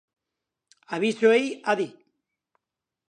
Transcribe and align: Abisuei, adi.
Abisuei, 0.97 1.43
adi. 1.75 1.87